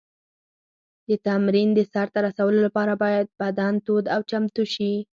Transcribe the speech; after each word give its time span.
د 1.07 1.09
تمرین 1.25 1.69
د 1.75 1.79
سر 1.91 2.07
ته 2.13 2.19
رسولو 2.27 2.59
لپاره 2.67 2.93
باید 3.03 3.27
بدن 3.41 3.73
تود 3.85 4.05
او 4.13 4.19
چمتو 4.29 4.63
شي. 4.73 4.93